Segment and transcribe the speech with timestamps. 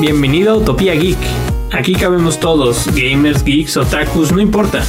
[0.00, 1.18] Bienvenido a Utopía Geek.
[1.72, 4.82] Aquí cabemos todos, gamers, geeks, otakus, no importa.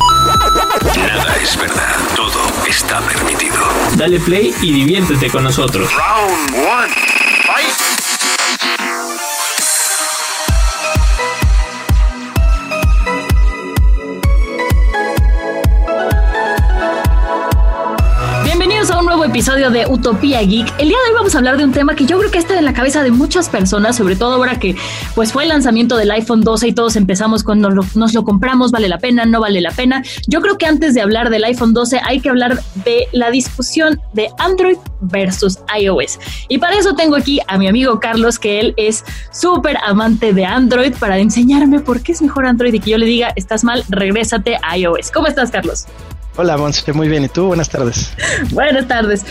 [0.95, 3.57] Nada es verdad, todo está permitido.
[3.97, 5.89] Dale play y diviértete con nosotros.
[5.93, 7.10] Round one.
[19.41, 20.71] Episodio de Utopía Geek.
[20.77, 22.59] El día de hoy vamos a hablar de un tema que yo creo que está
[22.59, 24.75] en la cabeza de muchas personas, sobre todo ahora que
[25.15, 28.23] pues fue el lanzamiento del iPhone 12 y todos empezamos con nos lo, nos lo
[28.23, 30.03] compramos, vale la pena, no vale la pena.
[30.27, 33.99] Yo creo que antes de hablar del iPhone 12 hay que hablar de la discusión
[34.13, 36.19] de Android versus iOS.
[36.47, 40.45] Y para eso tengo aquí a mi amigo Carlos, que él es súper amante de
[40.45, 43.83] Android, para enseñarme por qué es mejor Android y que yo le diga, estás mal,
[43.89, 45.09] regrésate a iOS.
[45.09, 45.87] ¿Cómo estás, Carlos?
[46.37, 47.23] Hola, Monse, muy bien.
[47.25, 47.47] ¿Y tú?
[47.47, 48.13] Buenas tardes.
[48.51, 49.25] Buenas tardes.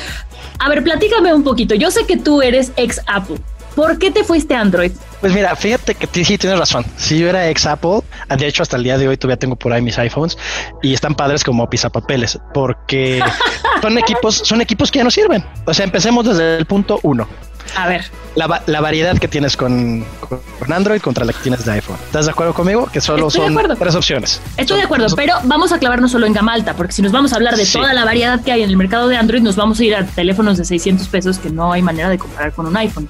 [0.58, 1.74] A ver, platícame un poquito.
[1.74, 3.38] Yo sé que tú eres ex Apple.
[3.74, 4.92] ¿Por qué te fuiste a Android?
[5.20, 6.84] Pues mira, fíjate que sí tienes razón.
[6.96, 8.00] Si yo era ex Apple,
[8.36, 10.36] de hecho hasta el día de hoy todavía tengo por ahí mis iPhones
[10.82, 13.22] y están padres como pisapapeles porque
[13.82, 15.44] son equipos, son equipos que ya no sirven.
[15.66, 17.28] O sea, empecemos desde el punto uno.
[17.76, 18.04] A ver.
[18.36, 21.96] La, la variedad que tienes con, con Android contra la que tienes de iPhone.
[22.06, 22.88] ¿Estás de acuerdo conmigo?
[22.92, 24.40] Que solo Estoy son tres opciones.
[24.56, 27.32] Estoy de acuerdo, pero vamos a clavarnos solo en gama alta, porque si nos vamos
[27.32, 27.72] a hablar de Sí.
[27.78, 30.06] toda la variedad que hay en el mercado de Android, nos vamos a ir a
[30.06, 33.08] teléfonos de 600 pesos que no hay manera de comparar con un iPhone.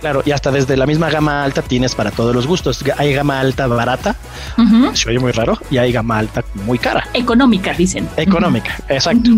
[0.00, 2.82] Claro, y hasta desde la misma gama alta tienes para todos los gustos.
[2.98, 4.16] Hay gama alta barata,
[4.58, 4.96] Ujú.
[4.96, 7.06] se oye muy raro, y hay gama alta muy cara.
[7.12, 8.08] Económica, dicen.
[8.16, 9.30] Económica, exacto.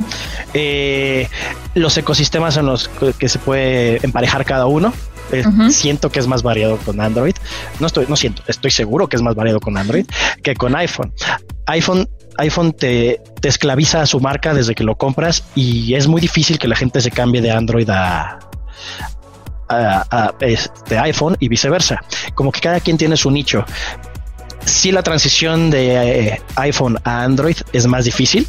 [0.55, 1.29] Eh,
[1.75, 4.95] los ecosistemas en los que se puede emparejar cada uno.
[5.71, 7.35] Siento que es más variado con Android.
[7.81, 10.07] No estoy, no siento, estoy seguro que es más variado con Android
[10.43, 11.13] que con iPhone.
[11.67, 12.09] iPhone,
[12.39, 16.59] iPhone te, te esclaviza a su marca desde que lo compras y es muy difícil
[16.59, 18.39] que la gente se cambie de Android a,
[19.69, 22.03] a, a, este iPhone y viceversa.
[22.35, 23.65] Como que cada quien tiene su nicho.
[24.65, 28.47] Sí, la transición de eh, iPhone a Android es más difícil,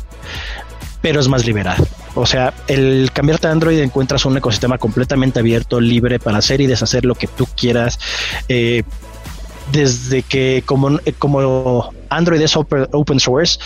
[1.02, 1.86] pero es más liberal.
[2.16, 6.68] O sea, el cambiarte a Android encuentras un ecosistema completamente abierto, libre para hacer y
[6.68, 8.00] deshacer lo que tú quieras.
[8.48, 8.84] Eh,
[9.72, 13.60] desde que como, eh, como Android es open, open source,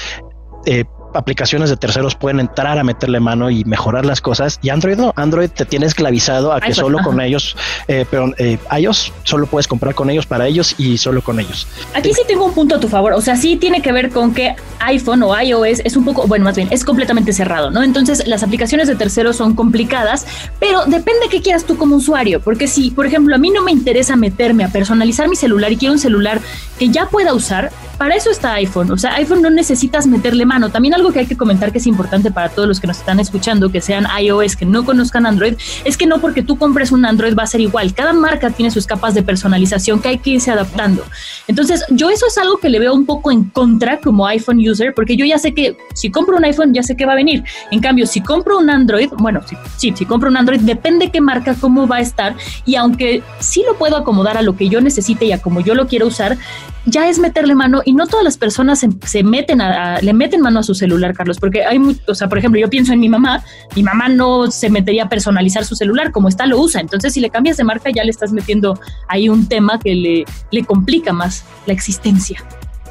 [0.66, 4.98] eh, aplicaciones de terceros pueden entrar a meterle mano y mejorar las cosas y Android
[4.98, 7.08] no, Android te tiene esclavizado a que solo ajá.
[7.08, 7.56] con ellos,
[7.88, 11.68] eh, pero eh, iOS solo puedes comprar con ellos para ellos y solo con ellos.
[11.94, 13.14] Aquí sí tengo un punto a tu favor.
[13.14, 16.46] O sea, sí tiene que ver con que iPhone o iOS es un poco, bueno,
[16.46, 17.84] más bien, es completamente cerrado, ¿no?
[17.84, 20.26] Entonces, las aplicaciones de terceros son complicadas,
[20.60, 22.40] pero depende qué quieras tú como usuario.
[22.40, 25.78] Porque si, por ejemplo, a mí no me interesa meterme a personalizar mi celular y
[25.78, 26.40] quiero un celular
[26.78, 28.90] que ya pueda usar, para eso está iPhone.
[28.92, 30.70] O sea, iPhone no necesitas meterle mano.
[30.70, 33.20] También algo que hay que comentar que es importante para todos los que nos están
[33.20, 37.06] escuchando, que sean iOS, que no conozcan Android, es que no porque tú compres un
[37.06, 37.94] Android va a ser igual.
[37.94, 41.04] Cada marca tiene sus capas de personalización que hay que irse adaptando.
[41.48, 44.94] Entonces, yo eso es algo que le veo un poco en contra como iPhone user,
[44.94, 47.44] porque yo ya sé que si compro un iPhone, ya sé que va a venir.
[47.70, 51.20] En cambio, si compro un Android, bueno, sí, sí, si compro un Android, depende qué
[51.20, 52.38] marca, cómo va a estar.
[52.66, 55.76] Y aunque sí lo puedo acomodar a lo que yo necesite y a como yo
[55.76, 56.38] lo quiero usar,
[56.86, 60.14] ya es meterle mano y no todas las personas se, se meten a, a- le
[60.14, 62.94] meten mano a su celular, Carlos, porque hay, mu- o sea, por ejemplo, yo pienso
[62.94, 63.44] en mi mamá,
[63.76, 67.20] mi mamá no se metería a personalizar su celular, como está lo usa, entonces si
[67.20, 71.14] le cambias de marca ya le estás metiendo ahí un tema que le, le complica
[71.14, 72.44] más la existencia.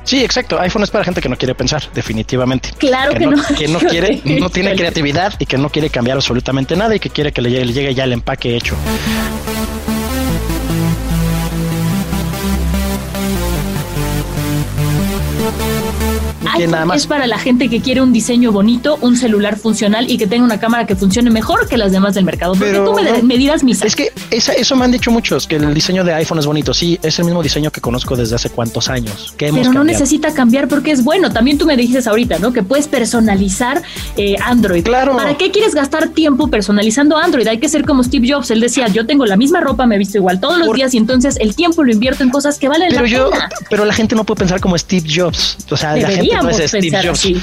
[0.04, 0.58] Sí, exacto.
[0.58, 2.70] iPhone es para gente que no quiere pensar, definitivamente.
[2.78, 3.36] Claro que no.
[3.58, 7.10] que no quiere, no tiene creatividad y que no quiere cambiar absolutamente nada y que
[7.10, 8.74] quiere que le llegue, le llegue ya el empaque hecho.
[16.58, 16.96] Que iPhone nada más.
[16.98, 20.44] es para la gente que quiere un diseño bonito, un celular funcional y que tenga
[20.44, 22.52] una cámara que funcione mejor que las demás del mercado.
[22.52, 23.86] Porque Pero tú me, me dirás misa.
[23.86, 26.74] Es que esa- eso me han dicho muchos, que el diseño de iPhone es bonito.
[26.74, 29.34] Sí, es el mismo diseño que conozco desde hace cuántos años.
[29.36, 30.00] Que hemos pero no cambiado.
[30.00, 31.32] necesita cambiar porque es bueno.
[31.32, 32.52] También tú me dijiste ahorita, ¿no?
[32.52, 33.82] Que puedes personalizar
[34.16, 34.84] eh, Android.
[34.84, 35.16] Claro.
[35.16, 37.46] ¿Para qué quieres gastar tiempo personalizando Android?
[37.48, 38.50] Hay que ser como Steve Jobs.
[38.50, 40.98] Él decía, yo tengo la misma ropa, me visto igual todos los Por- días y
[40.98, 43.48] entonces el tiempo lo invierto en cosas que valen Pero la yo, pena.
[43.70, 45.56] pero la gente no puede pensar como Steve Jobs.
[45.70, 47.18] O sea, la gente Steve pensar Jobs.
[47.18, 47.40] así.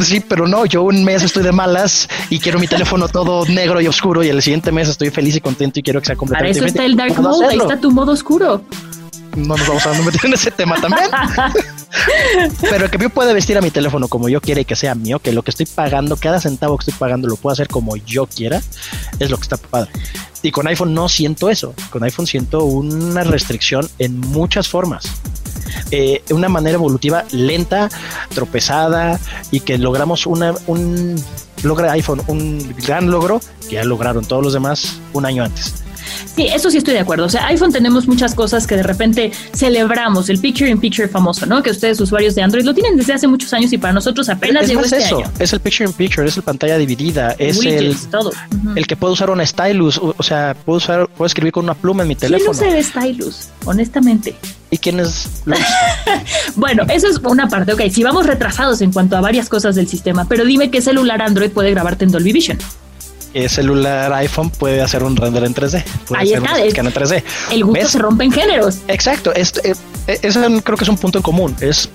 [0.00, 3.80] Sí, pero no, yo un mes estoy de malas y quiero mi teléfono todo negro
[3.80, 6.58] y oscuro y el siguiente mes estoy feliz y contento y quiero que sea completamente
[6.58, 8.62] Para eso está el dark mode, ahí está tu modo oscuro.
[9.36, 11.08] No nos vamos a meter en ese tema también.
[12.60, 15.20] Pero que yo pueda vestir a mi teléfono como yo quiera y que sea mío,
[15.20, 18.26] que lo que estoy pagando, cada centavo que estoy pagando lo puedo hacer como yo
[18.26, 18.60] quiera,
[19.18, 19.90] es lo que está padre.
[20.42, 21.74] Y con iPhone no siento eso.
[21.90, 25.04] Con iPhone siento una restricción en muchas formas.
[25.90, 27.88] Eh, una manera evolutiva lenta,
[28.34, 29.18] tropezada
[29.50, 31.16] y que logramos una, un
[31.62, 35.87] logra iPhone un gran logro que ya lograron todos los demás un año antes.
[36.34, 37.24] Sí, eso sí estoy de acuerdo.
[37.24, 40.28] O sea, iPhone tenemos muchas cosas que de repente celebramos.
[40.28, 41.62] El Picture in Picture famoso, ¿no?
[41.62, 44.64] Que ustedes usuarios de Android lo tienen desde hace muchos años y para nosotros apenas
[44.64, 45.18] es llegó este eso.
[45.18, 45.32] año.
[45.38, 48.32] Es el Picture in Picture, es el pantalla dividida, es el, todo.
[48.74, 51.74] el que puedo usar una stylus, o, o sea, puedo usar, puedo escribir con una
[51.74, 52.52] pluma en mi teléfono.
[52.52, 53.48] ¿Quién usa el stylus?
[53.64, 54.36] Honestamente.
[54.70, 55.42] ¿Y quién es?
[56.56, 57.72] bueno, eso es una parte.
[57.72, 61.22] Ok, si vamos retrasados en cuanto a varias cosas del sistema, pero dime qué celular
[61.22, 62.58] Android puede grabarte en Dolby Vision.
[63.34, 65.84] El celular iPhone puede hacer un render en 3D.
[66.06, 67.24] Puede Ahí hacer está, un es- en 3D.
[67.52, 67.90] El gusto ¿Ves?
[67.92, 68.78] se rompe en géneros.
[68.88, 69.32] Exacto.
[69.34, 69.74] Esto, eh,
[70.06, 71.54] eh, eso creo que es un punto en común.
[71.60, 71.88] Es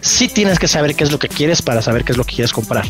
[0.00, 2.34] sí tienes que saber qué es lo que quieres para saber qué es lo que
[2.36, 2.84] quieres comprar.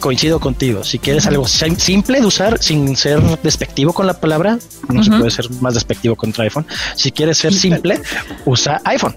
[0.00, 0.84] Coincido contigo.
[0.84, 4.58] Si quieres algo sim- simple de usar sin ser despectivo con la palabra,
[4.88, 6.66] no se puede ser más despectivo contra iPhone.
[6.96, 8.00] Si quieres ser simple,
[8.44, 9.16] usa iPhone.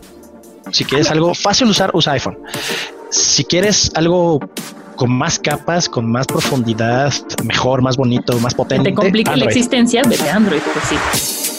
[0.71, 2.37] Si quieres algo fácil de usar, usa iPhone.
[3.11, 4.39] Si quieres algo
[4.95, 7.13] con más capas, con más profundidad,
[7.43, 11.55] mejor, más bonito, más potente, te complica la existencia, a Android, pues sí.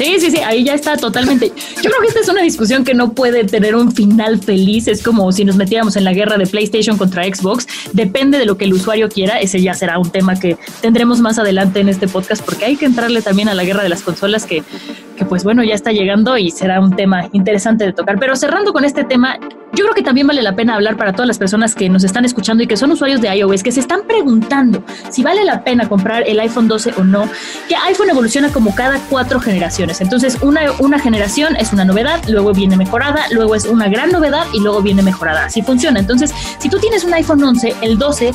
[0.00, 1.48] Sí, sí, sí, ahí ya está totalmente.
[1.48, 4.88] Yo creo que esta es una discusión que no puede tener un final feliz.
[4.88, 7.66] Es como si nos metiéramos en la guerra de PlayStation contra Xbox.
[7.92, 9.40] Depende de lo que el usuario quiera.
[9.40, 12.86] Ese ya será un tema que tendremos más adelante en este podcast porque hay que
[12.86, 14.62] entrarle también a la guerra de las consolas que,
[15.18, 18.18] que pues bueno, ya está llegando y será un tema interesante de tocar.
[18.18, 19.38] Pero cerrando con este tema,
[19.72, 22.24] yo creo que también vale la pena hablar para todas las personas que nos están
[22.24, 25.88] escuchando y que son usuarios de iOS, que se están preguntando si vale la pena
[25.88, 27.28] comprar el iPhone 12 o no,
[27.68, 30.00] que iPhone evoluciona como cada cuatro generaciones.
[30.00, 34.46] Entonces, una, una generación es una novedad, luego viene mejorada, luego es una gran novedad
[34.52, 35.46] y luego viene mejorada.
[35.46, 36.00] Así funciona.
[36.00, 38.32] Entonces, si tú tienes un iPhone 11, el 12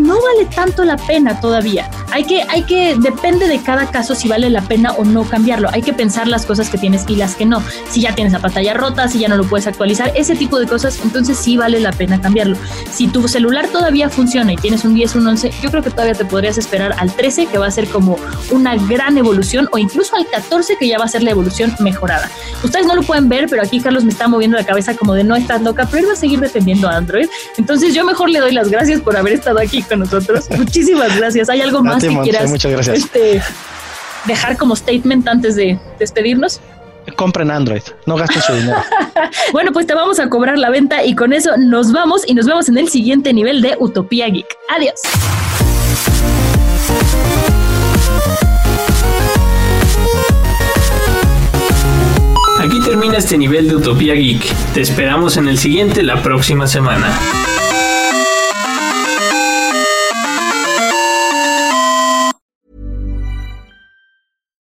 [0.00, 1.90] no vale tanto la pena todavía.
[2.10, 5.68] Hay que, hay que, depende de cada caso si vale la pena o no cambiarlo.
[5.72, 7.62] Hay que pensar las cosas que tienes y las que no.
[7.90, 10.66] Si ya tienes la pantalla rota, si ya no lo puedes actualizar, ese tipo de
[10.66, 12.56] cosas, entonces sí vale la pena cambiarlo.
[12.90, 16.14] Si tu celular todavía funciona y tienes un 10, un 11, yo creo que todavía
[16.14, 18.16] te podrías esperar al 13, que va a ser como
[18.50, 22.30] una gran evolución, o incluso al 14, que ya va a ser la evolución mejorada.
[22.62, 25.24] Ustedes no lo pueden ver, pero aquí Carlos me está moviendo la cabeza como de
[25.24, 27.26] no estás loca, pero él va a seguir defendiendo a Android.
[27.56, 30.46] Entonces yo mejor le doy las gracias por haber estado aquí con nosotros.
[30.56, 31.48] Muchísimas gracias.
[31.48, 32.98] ¿Hay algo más que quieras muchas gracias.
[32.98, 33.42] este,
[34.26, 36.60] dejar como statement antes de despedirnos?
[37.16, 38.82] Compren Android, no gasten su dinero.
[39.52, 42.46] Bueno, pues te vamos a cobrar la venta y con eso nos vamos y nos
[42.46, 44.46] vemos en el siguiente nivel de Utopía Geek.
[44.68, 45.00] Adiós.
[52.60, 54.42] Aquí termina este nivel de Utopía Geek.
[54.72, 57.08] Te esperamos en el siguiente la próxima semana.